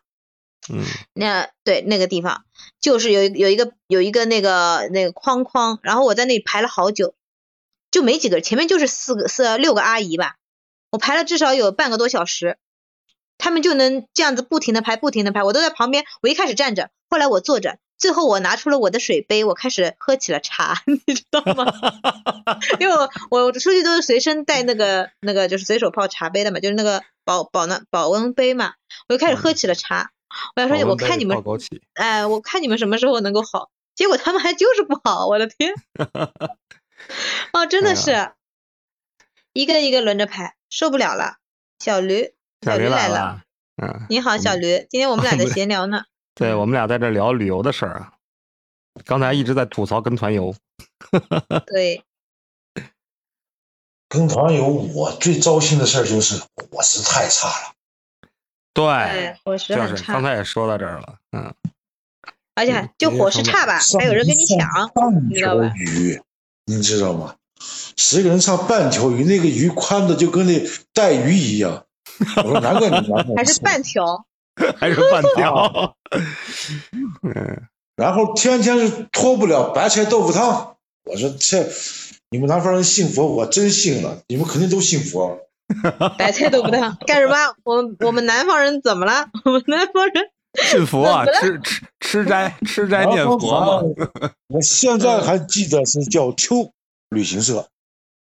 [0.72, 0.84] 嗯
[1.16, 2.46] 那对那个地方
[2.80, 7.16] 就是有有一个有一个那个那个框框，然后我在那里排了好久，
[7.90, 10.36] 就没几个人，前面就是四个四六个阿姨吧，
[10.92, 12.60] 我排了至少有半个多小时，
[13.38, 21.66] 他们就能这样子不停的拍不停的拍，我都在旁边，我一开始站着，后来我坐着，最后我拿出了我的水杯，我开始喝起了茶， 你知道吗？
[22.80, 28.74] 因为我我我出去都是随身带那个那个就是随手泡茶杯的嘛，就是那个保保暖保温杯嘛，
[29.08, 30.12] 我就开始喝起了茶。
[30.56, 31.38] 我想说，我看你们
[31.96, 35.74] 哎，我看你们什么时候能够好，结果他们还就是不好，我的天！
[37.52, 38.32] 哦，真的是，
[39.52, 41.36] 一个一个轮着排，受不了了。
[41.80, 43.42] 小驴，小驴驴来了，
[43.82, 46.04] 嗯，你好，小驴，今天我们俩 在闲聊呢。
[46.36, 48.14] 对，我们俩在这聊旅游的事儿啊。
[49.06, 50.54] 刚才一直在吐槽跟团游，
[51.66, 52.04] 对，
[54.08, 57.74] 跟团游，我最糟心的事儿就是伙食太差了。
[58.74, 61.54] 对哎，，伙食很就是刚，才也说到这儿了，嗯，
[62.54, 64.60] 而且就伙食差吧，还有人跟你抢，
[65.30, 66.22] 你知道吧鱼，
[66.66, 67.36] 你知道吗？
[67.98, 70.62] 十个人上半条鱼，那个鱼宽的就跟那
[70.94, 71.86] 带鱼一样。
[72.38, 74.26] 我说难怪你男朋友还是半条。
[74.78, 75.96] 还是半条，
[77.24, 77.62] 嗯，
[77.96, 80.76] 然后天天是脱不了白菜豆腐汤。
[81.06, 81.66] 我说这
[82.30, 85.40] 你们南方人信佛，我真信了，你们肯定都信佛。
[86.20, 87.36] 白菜豆腐汤干什么？
[87.64, 89.30] 我们我们南方人怎么了？
[89.46, 90.30] 我们南方人
[90.62, 93.82] 信佛啊，吃吃吃斋吃斋念佛嘛，
[94.50, 96.72] 我现在还记得是叫秋
[97.10, 97.70] 旅行社，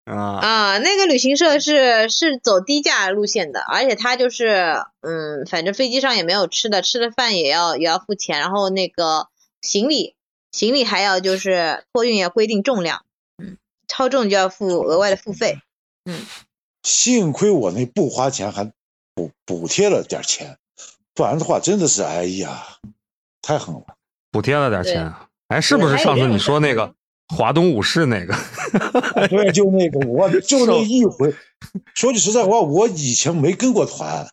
[0.05, 9.29] 啊，啊，那个旅行社是是走低价路线的，而且它就是嗯，反正飞机上也没有吃的，吃的饭也要也要付钱，然后那个
[9.61, 10.15] 行李
[10.53, 13.05] 行李还要就是托运要规定重量，
[13.39, 15.61] 嗯，超重就要付额外的付费。
[16.05, 16.27] 嗯
[16.83, 18.73] 幸亏我那不花钱还
[19.15, 20.57] 补补贴了点钱，
[21.15, 22.65] 不然的话真的是哎呀，
[23.43, 23.83] 太狠了。
[24.33, 25.29] 补贴了点钱啊。
[25.49, 26.95] 哎，是不是上次你说那个
[27.37, 28.35] 华东武士那个？
[29.29, 31.35] 对，就那个，我 就那一回。
[31.95, 34.29] 说句实在话，我以前没跟过团，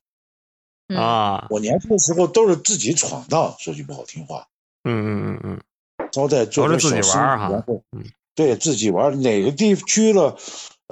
[0.88, 3.56] 嗯、啊，我年轻的时候都是自己闯荡。
[3.60, 4.48] 说句不好听话，
[4.84, 10.38] 嗯嗯嗯嗯招待做都是自己玩儿哈然后嗯对自己玩儿，哪个地区了？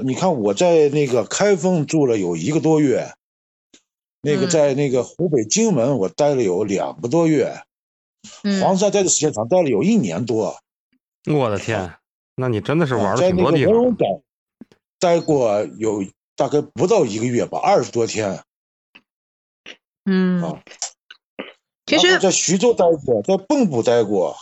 [0.03, 3.13] 你看我在那个开封住了有一个多月，
[4.21, 7.61] 那个嗯在那个湖北荆门我待了有两个多月，
[8.43, 10.59] 嗯黄山待的时间长，待了有一年多。
[11.25, 11.93] 嗯，我的天，
[12.35, 13.73] 那你真的是玩了挺多地方。
[14.99, 18.43] 待过有大概不到一个月吧，二十多天。
[20.05, 20.61] 嗯啊，
[21.85, 24.37] 其实在徐州待过，在蚌埠待过，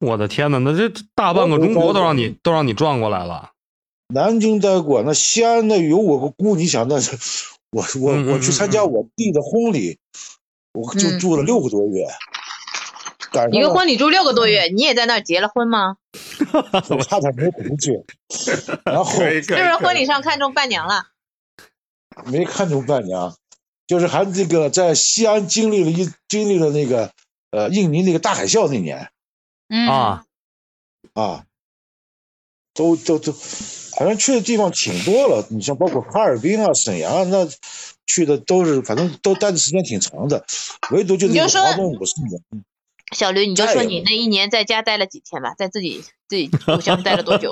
[0.00, 3.52] 我的天呐，那这大半个中国都让你都让你转过来了。
[4.08, 7.16] 南京待过，那西安那有我个姑，你想那是
[7.70, 9.98] 我我我去参加我弟的婚礼，
[10.72, 12.06] 我就嗯住了六个多月，
[13.52, 15.96] 一个婚礼住六个多月，你也在那儿结了婚吗？
[16.90, 18.04] 我差点没回去，
[18.84, 21.06] 然后就是婚礼上看中伴娘了。
[22.26, 23.36] 没看中伴娘，
[23.86, 27.12] 就是还这个在西安经历了一经历了那个
[27.50, 29.10] 呃印尼那个大海啸那年。
[29.68, 29.86] 嗯。
[29.86, 30.24] 啊，
[31.14, 31.44] 啊，
[32.74, 35.46] 都都都，反正去的地方挺多了。
[35.50, 37.46] 你像包括哈尔滨啊、沈阳啊，那
[38.06, 40.44] 去的都是，反正都待的时间挺长的。
[40.90, 42.40] 唯独就那个华东五十年，
[43.12, 47.50] 小驴，你就说你那一年在家待了几天吧，在自己自己 故乡待了多久？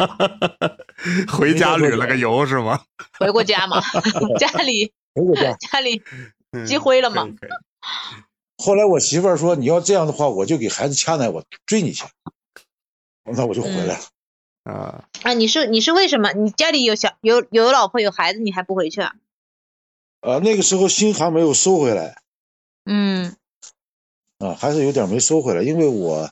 [1.28, 2.82] 回家旅了个游是吗？
[3.18, 3.80] 回过家吗？
[4.38, 5.52] 家里回过家。
[5.54, 6.02] 家里
[6.52, 7.26] 嗯积灰了吗
[8.58, 12.04] 后来我媳妇儿说：“你要这样的话，我就给孩子掐奶，我追你去。”
[13.24, 14.00] 那我就回来了。
[14.64, 15.32] 啊，啊？
[15.34, 16.32] 你是你是为什么？
[16.32, 19.14] 你家里有小有有老婆有孩子，你还不回去啊？
[20.20, 22.16] 啊，那个时候心还没有收回来
[22.86, 23.36] 嗯
[24.38, 26.30] 啊，还是有点没收回来，因为我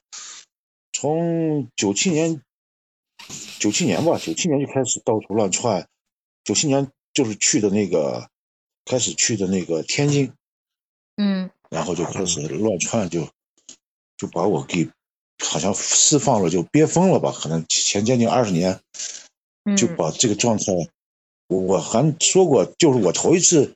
[0.93, 2.43] 从九七年、
[3.59, 5.89] 九七年吧，九七年就开始到处乱窜，
[6.45, 8.29] 九七年就是去的那个，
[8.85, 10.33] 开始去的那个天津，
[11.17, 13.29] 嗯然后就开始乱窜，就
[14.19, 14.89] 就把我给
[15.43, 17.33] 好像释放了，就憋疯了吧？
[17.33, 18.81] 可能前将近二十年，
[19.65, 20.65] 嗯，就把这个状态，
[21.49, 23.75] 我我还说过，就是我头一次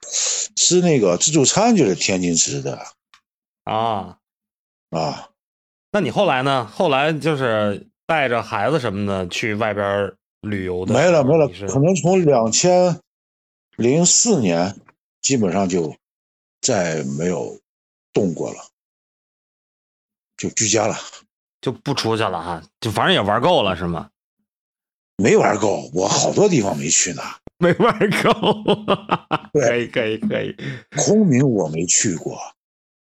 [0.54, 2.86] 吃那个自助餐就是天津吃的
[3.64, 4.17] 啊，
[4.90, 5.30] 啊，
[5.92, 6.64] 那你后来呢？
[6.64, 10.94] 后来就是带着孩子什么的去外边旅游的？
[10.94, 12.98] 没了没了，可能从两千
[13.76, 14.74] 零四年
[15.20, 15.94] 基本上就
[16.60, 17.58] 再没有
[18.12, 18.56] 动过了，
[20.36, 20.96] 就居家了，
[21.60, 24.10] 就不出去了哈，就反正也玩够了是吗？
[25.16, 27.22] 没玩够，我好多地方没去呢，
[27.58, 28.32] 没玩够，
[29.52, 30.56] 对可以可以可以
[30.96, 32.38] 昆明我没去过，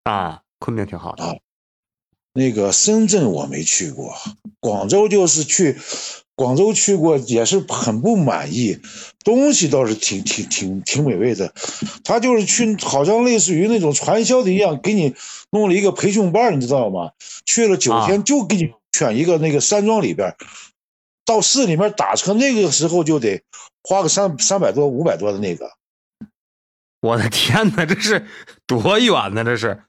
[0.04, 1.24] 啊，昆明挺好的。
[1.24, 1.34] 啊
[2.34, 4.16] 那个深圳我没去过，
[4.60, 5.78] 广州就是去，
[6.36, 8.80] 广州去过也是很不满意，
[9.24, 11.54] 东西倒是挺挺挺挺美味的，
[12.04, 15.14] 他就是去好像类似于那种传销的一样，给你
[15.50, 17.12] 弄了一个培训班，你知道吗？
[17.46, 20.38] 去了九天就给你选一个那个山庄里边儿，
[21.26, 23.44] 到市里面打车，那个时候就得
[23.84, 25.70] 花个三三百多五百多的那个，
[27.02, 28.26] 我的天哪，这是
[28.66, 29.44] 多远呢？
[29.44, 29.84] 这是，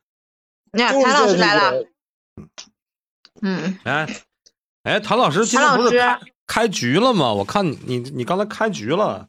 [0.73, 1.87] 就是那谭老师来了，个
[3.41, 4.07] 嗯，哎，
[4.83, 7.33] 哎，谭老师今天不是开开局了吗？
[7.33, 9.29] 我看你你你刚才开局了，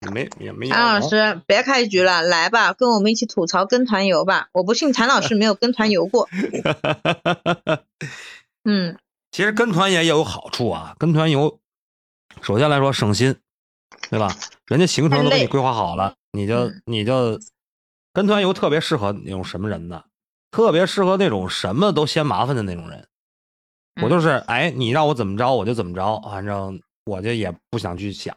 [0.00, 4.48] 你没也没谭老师别开局了，来吧，跟我们一起吐槽跟团游吧。
[4.52, 6.28] 我不信谭老师没有跟团游过。
[8.64, 8.96] 嗯，
[9.30, 11.60] 其实跟团也有好处啊，跟团游，
[12.42, 13.36] 首先来说省心，
[14.10, 14.34] 对吧？
[14.66, 17.38] 人家行程都给你规划好了，你就嗯你就
[18.12, 20.02] 跟团游特别适合那种什么人呢？
[20.56, 23.06] 特别适合那种什么都嫌麻烦的那种人。
[24.00, 28.34] 我嗯就是哎，你让我怎么着我就怎么着，反正我就也不想去想。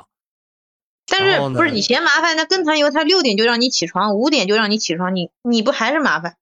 [1.08, 2.36] 但是不是你嫌麻烦？
[2.36, 6.36] 那跟团游他六点就让你起床，五点就让你起床，你你不还是麻烦？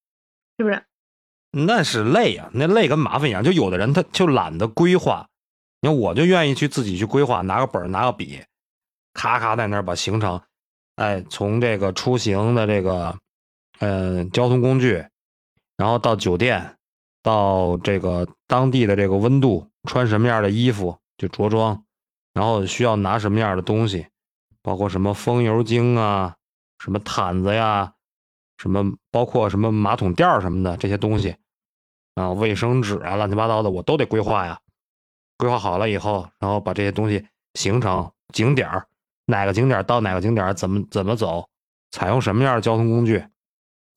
[0.57, 0.83] 是不是？
[1.51, 3.43] 那是累啊，那累跟麻烦一样。
[3.43, 5.27] 就有的人他就懒得规划，
[5.81, 8.41] 你看我就愿意去自己去规划，拿个本儿拿个笔，
[9.13, 10.41] 咔咔在那儿把行程，
[10.95, 13.15] 哎，从这个出行的这个，
[13.77, 15.05] 呃，交通工具，
[15.77, 16.77] 然后到酒店，
[17.23, 21.85] 到这个当地的这个温度，穿什么样的衣服就着装，
[22.33, 24.07] 然后需要拿什么样的东西，
[24.61, 26.35] 包括什么风油精啊，
[26.79, 27.93] 什么毯子呀，
[28.57, 31.35] 什么包括什么马桶垫儿什么的这些东西，
[32.15, 34.59] 啊，卫生纸啊，乱七八糟的我都得规划呀。
[35.37, 38.87] 规划好了以后，然后把这些东西行程、景点儿，
[39.25, 41.47] 哪个景点到哪个景点怎么怎么走，
[41.91, 43.23] 采用什么样的交通工具，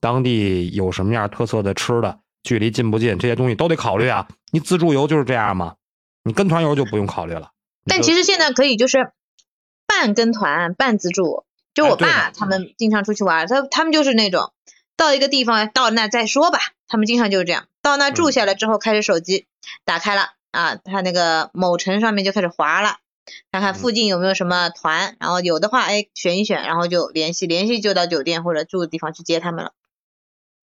[0.01, 4.27] 当地有什么样特色的吃的，距离近不近，这些东西都得考虑啊。
[4.51, 5.75] 你自助游就是这样嘛，
[6.23, 7.51] 你跟团游就不用考虑了。
[7.85, 9.13] 但其实实现在可以就是
[9.87, 11.45] 半跟团半自助。
[11.73, 14.51] 就我爸他们经常出去玩，他他们就是那种
[14.97, 19.45] 到一个地方到那再说吧，他们经常就是这样，到那住嗯下来之后开始手机
[19.85, 22.97] 打开了啊，他那个某城上面就开始划了。
[23.51, 29.71] 看看嗯附近有没有什么团，然后有的话，哎，选一选，然后就联系，联系就到酒店或者住的地方去接他们了。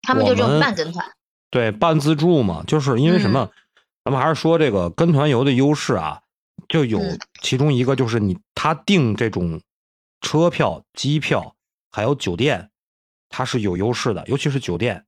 [0.02, 1.04] 他们就这种半跟团，
[1.50, 3.50] 对半自助嘛，就是因为什么？
[4.04, 6.22] 咱们还是说这个跟团游的优势啊，
[6.68, 9.61] 就有嗯其中一个就是你他订这种
[10.20, 11.54] 车票、机票
[11.90, 12.70] 还有酒店，
[13.28, 15.04] 它是有优势的，尤其是酒店，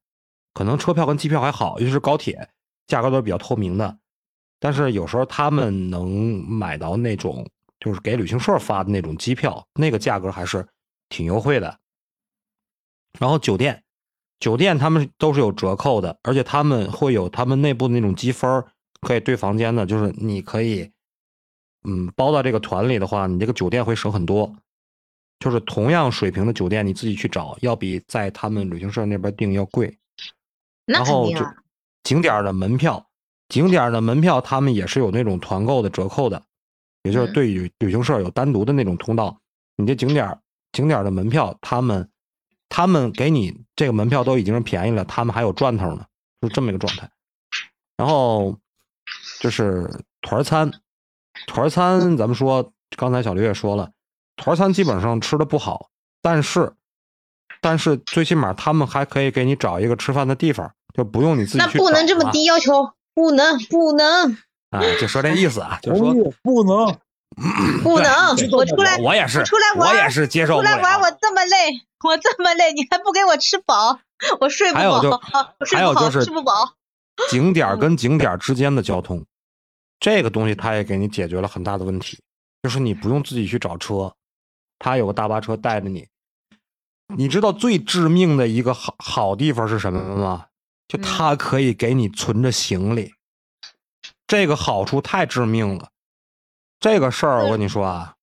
[0.53, 2.51] 可能车票跟机票还好，尤其是高铁，
[2.87, 3.99] 价格都是比较透明的。
[4.59, 7.49] 但是有时候他们能买到那种
[7.79, 10.69] 就是给旅行社发的那种机票，那个价格还是
[11.09, 11.79] 挺优惠的。
[13.19, 13.83] 然后酒店，
[14.41, 18.67] 酒店他们都是有折扣的，而且他们会有他们内部的那种积分儿
[19.03, 20.91] 可以兑房间的，就是你可以，
[21.85, 24.53] 嗯，包到这个团里的话，你这个酒店会省很多。
[25.39, 29.97] 就是同样水平的酒店，你自己去找，要比在他们旅行社那边订要贵。
[30.85, 31.47] 那然后就。
[32.03, 33.07] 景点的门票，
[33.49, 36.43] 景点的门票他们也是有那种团购的折扣的，
[37.03, 39.39] 也就是嗯对于旅行社有单独的那种通道。
[39.77, 40.39] 你这景点
[40.73, 42.09] 景点的门票，他们
[42.71, 46.07] 他们给你这个门票都已经是便宜了，他们还有赚头呢，
[46.41, 47.11] 就是这么一个状态。
[47.99, 48.57] 然后
[49.41, 49.87] 就是
[50.23, 50.71] 团餐，
[51.47, 53.91] 团餐咱们说，刚才小刘也说了，
[54.37, 55.91] 团餐基本上吃的不好，
[56.23, 56.73] 但是
[57.61, 64.33] 但是最起码他们还可以给你找一个吃饭的地方，就不用你自己去那不能这么低要求，不能不能。
[64.71, 66.97] 啊，就说这意思啊，就是说不能，
[67.83, 74.01] 不能，我出来我也是我出来玩我也是接受不出来玩，我这么累，我这么累，你还不给我吃饱，
[74.41, 75.21] 我睡不还有就饱，
[75.59, 76.75] 我睡不好，还有就是吃不饱。
[77.31, 79.25] 景点跟景点之间的交通，
[79.99, 82.19] 这个东西它也给你解决了很大的问题。
[82.63, 84.15] 就是你不用自己去找车，
[84.79, 86.09] 他有个大巴车带着你。
[87.17, 90.47] 你知道最致命的一个好好地方是什么吗？
[90.87, 93.15] 就他可以给你存着行李，
[94.27, 95.89] 这个好处太致命了。
[96.81, 98.15] 这个事儿我跟你说啊，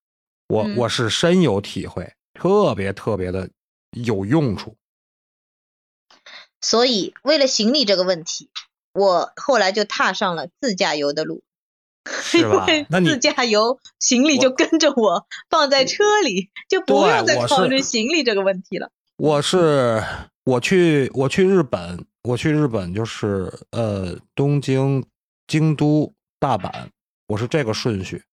[0.48, 3.50] 我嗯我是深有体会，特别特别的
[3.92, 4.76] 有用处。
[6.60, 8.50] 所以为了行李这个问题，
[8.94, 11.44] 我后来就踏上了自驾游的路。
[12.10, 18.92] 是吧因为那你自驾游行李就跟着我放在车里，就不对用再考虑行李这个问题了。
[19.18, 20.02] 我是
[20.46, 25.06] 我去我去日本，我去日本就是呃东京、
[25.48, 26.88] 京都、大阪，
[27.28, 28.24] 我是这个顺序。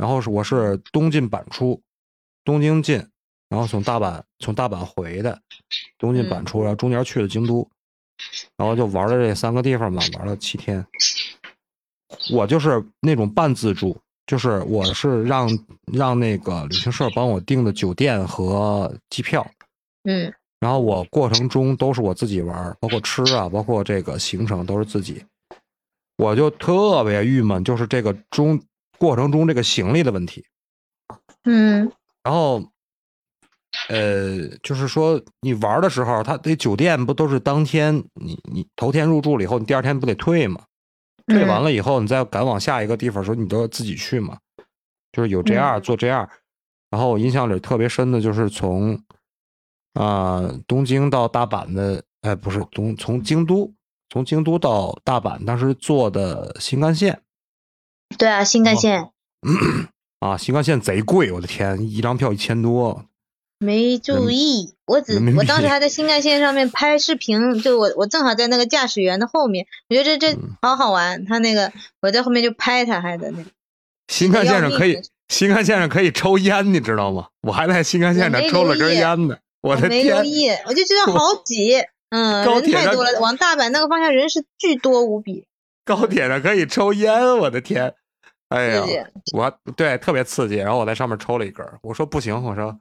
[0.00, 1.78] 然后是我是东进阪出，
[2.42, 2.96] 东京进，
[3.50, 5.38] 然后从大阪从大阪回的，
[5.98, 7.68] 东进阪出，然后中间去了京都，
[8.56, 10.82] 然后就玩了这三个地方嘛，玩了七天。
[12.32, 13.94] 我就是那种半自助，
[14.24, 15.46] 就是我是让
[15.92, 19.46] 让那个旅行社帮我订的酒店和机票，
[20.04, 25.22] 嗯然后我过程中都是我自己玩，包括吃啊，包括这个行程都是自己。
[26.16, 28.58] 我就特别郁闷，就是这个中
[29.00, 30.44] 过程中这个行李的问题。
[31.44, 31.90] 嗯
[32.22, 32.62] 然后，
[33.88, 40.62] 呃，就是说你玩的时候，他这酒店不都是当天你你头天入住了以后，你第二天不得退吗？
[41.26, 44.38] 退完了以后，你再赶往下一个地方的时候，你都要自己去嘛。
[45.12, 46.28] 就是有 JR 坐 JR，、
[46.90, 49.02] 然后我印象里特别深的就是从
[49.94, 53.72] 啊、东京到大阪的，哎，不是东从京都，
[54.10, 57.20] 从京都到大阪，当时坐的新干线
[58.18, 59.08] 对啊，新干线
[60.20, 63.04] 啊，新干线贼贵，我的天，一张票一千多。
[63.58, 71.24] 没注意，我只我当时还在新干线上面拍视频，就我我正好在那个驾驶员的后面，我觉得这这嗯好好玩。
[71.26, 73.44] 他那个我在后面就拍他，还在那
[74.08, 77.28] 新干线上可以新干线上可以抽烟，你知道吗？
[77.42, 79.36] 我还在新干线上抽了根烟呢。
[79.60, 81.76] 我的没留，意，我就觉得好挤，
[82.08, 85.44] 嗯，人太多了，往大阪那个方向人是巨多无比，
[85.84, 87.92] 高铁上可以抽烟，我的天！
[88.48, 88.84] 哎呀，
[89.32, 90.56] 我对特别刺激。
[90.56, 92.78] 然后我在上面抽了一根儿，我说不行，我说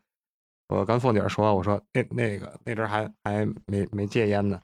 [0.68, 4.60] 我跟凤姐说，我说那那个那阵儿还还没没戒烟呢。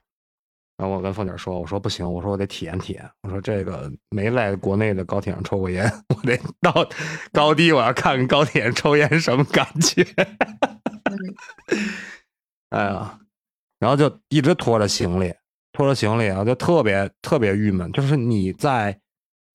[0.76, 6.86] 然后我跟凤姐说，我说不行，我说我得体验体验，我说这个没在国内的高铁上抽过烟， 我得到
[7.32, 10.06] 高低我要看看高铁上抽烟什么感觉。
[12.70, 13.18] 哎呀，
[13.78, 15.32] 然后就一直拖着行李，
[15.76, 17.92] 拖着行李啊，就特别特别郁闷。
[17.92, 18.98] 就是你在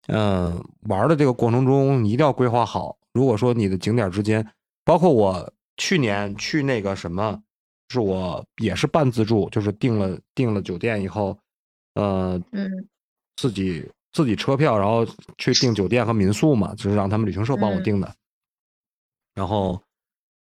[0.08, 2.96] 嗯玩的这个过程中，你一定要规划好。
[3.12, 4.48] 如果说你的景点之间，
[4.86, 7.42] 包括我去年去那个什么，
[7.90, 11.36] 是我也是半自助，就是订了订了酒店以后，
[11.96, 12.70] 呃，嗯
[13.36, 15.04] 自己自己车票，然后
[15.40, 18.14] 去订酒店和民宿嘛，就是让他们旅行社帮我嗯订的。
[19.34, 19.82] 然后，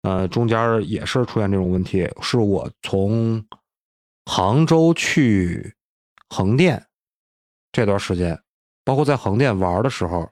[0.03, 3.43] 呃，中间也是出现这种问题，是我从
[4.25, 5.75] 杭州去
[6.29, 6.83] 横店
[7.71, 8.39] 这段时间，
[8.83, 10.29] 包括在横店玩的时候，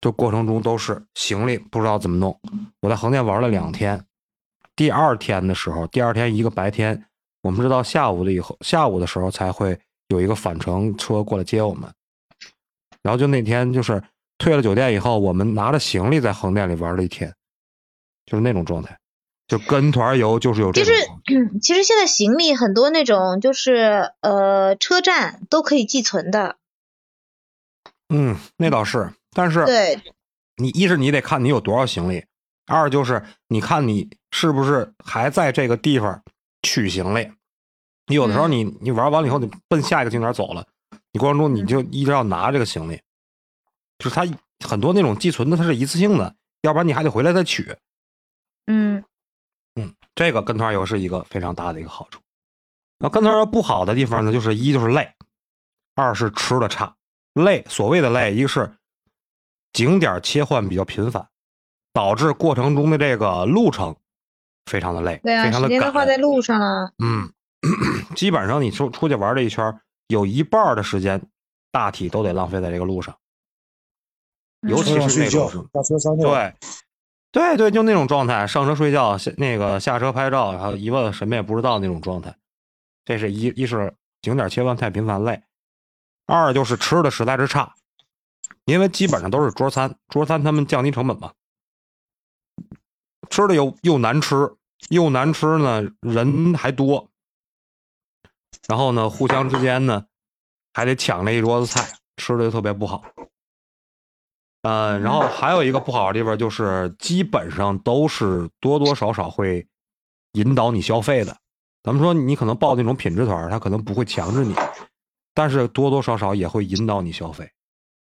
[0.00, 2.38] 就过程中都是行李不知道怎么弄。
[2.80, 4.02] 我在横店玩了两天，
[4.76, 7.06] 第二天的时候，第二天一个白天，
[7.42, 9.78] 我们是到下午的以后，下午的时候才会
[10.08, 11.92] 有一个返程车过来接我们。
[13.02, 14.02] 然后就那天就是
[14.38, 17.34] 退了酒店以后，我们拿着行李在横店里玩了一天，
[18.26, 18.98] 就是那种状态，
[19.46, 21.44] 就跟团游就是有这其实种就是。
[21.44, 26.56] 嗯其实现在行李很多那种就是呃车站都可以寄存的，
[28.08, 30.00] 嗯，那倒是，但是对，
[30.56, 32.24] 你一是你得看你有多少行李，
[32.66, 36.22] 二就是你看你是不是还在这个地方
[36.62, 37.30] 取行李。
[38.06, 40.66] 你有的时候嗯你你玩完了以后，你奔下一个景点走了，
[41.12, 43.00] 你过程中你就一直要拿这个行李，
[43.98, 44.26] 就是它
[44.66, 47.76] 很多那种寄存的，它是一次性的，要不然你还得回来再取。
[48.66, 49.04] 嗯嗯，
[50.14, 52.20] 这个跟团游是一个非常大的一个好处。
[52.98, 55.14] 那跟团游不好的地方呢，就是一就是累，
[55.94, 56.94] 二是吃的差。
[57.34, 58.72] 累，所谓的累，一个是
[59.72, 61.28] 景点切换比较频繁，
[61.92, 63.96] 导致过程中的这个路程
[64.66, 66.16] 非常的累，对啊，非常的时间都花在。
[66.16, 67.28] 路上了，嗯，
[68.14, 71.20] 基本上你出出去玩这一圈，有一半的时间
[71.72, 73.16] 大体都得浪费在这个路上，
[74.68, 76.54] 尤其上睡觉是那种对，
[77.34, 82.32] 对对，就那种状态，上车睡觉，下那个下车拍照，然后一问什么也不知道那种状态。
[83.04, 85.42] 这是一一是景点切换太频繁累，
[86.26, 87.74] 二就是吃的实在是差，
[88.66, 91.32] 因为基本上都是桌餐，桌餐他们降低成本嘛，
[93.28, 94.54] 吃的又又难吃，
[94.90, 97.10] 又难吃呢，人还多，
[98.68, 100.06] 然后呢，互相之间呢
[100.72, 103.02] 还得抢那一桌子菜，吃的就特别不好。
[104.64, 109.66] 呃，然后还有一个不好的地方就是，基本上都是多多少少会
[110.32, 111.36] 引导你消费的。
[111.82, 114.54] 咱们说你可能报那种品质团，他可能不会强制你，
[115.34, 117.50] 但是多多少少也会引导你消费，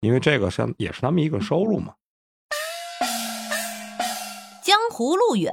[0.00, 1.92] 因为这个是也是他们一个收入嘛。
[4.62, 5.52] 江湖路远，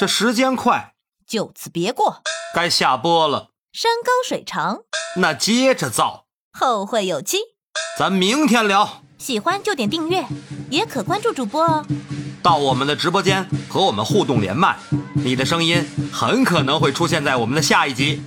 [0.00, 0.94] 这时间快，
[1.24, 2.22] 就此别过。
[2.52, 4.82] 该下播了，山高水长，
[5.14, 7.38] 那接着造，后会有期。
[7.96, 9.04] 咱明天聊。
[9.20, 10.24] 喜欢就点订阅，
[10.70, 11.84] 也可关注主播哦。
[12.42, 14.74] 到我们的直播间和我们互动连麦，
[15.12, 18.22] 你的声音很可能会出现在我们的下一集。